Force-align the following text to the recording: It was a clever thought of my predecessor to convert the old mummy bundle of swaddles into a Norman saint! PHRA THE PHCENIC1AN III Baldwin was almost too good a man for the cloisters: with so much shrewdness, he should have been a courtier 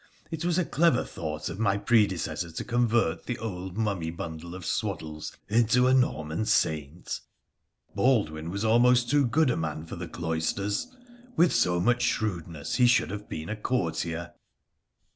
It 0.31 0.43
was 0.43 0.57
a 0.57 0.65
clever 0.65 1.03
thought 1.03 1.47
of 1.47 1.59
my 1.59 1.77
predecessor 1.77 2.49
to 2.49 2.63
convert 2.63 3.27
the 3.27 3.37
old 3.37 3.77
mummy 3.77 4.09
bundle 4.09 4.55
of 4.55 4.65
swaddles 4.65 5.31
into 5.47 5.85
a 5.85 5.93
Norman 5.93 6.47
saint! 6.47 7.05
PHRA 7.05 7.05
THE 7.05 7.11
PHCENIC1AN 7.11 7.19
III 7.19 7.95
Baldwin 7.97 8.49
was 8.49 8.65
almost 8.65 9.11
too 9.11 9.27
good 9.27 9.51
a 9.51 9.57
man 9.57 9.85
for 9.85 9.97
the 9.97 10.07
cloisters: 10.07 10.87
with 11.35 11.53
so 11.53 11.79
much 11.79 12.01
shrewdness, 12.01 12.77
he 12.77 12.87
should 12.87 13.11
have 13.11 13.29
been 13.29 13.47
a 13.47 13.55
courtier 13.55 14.33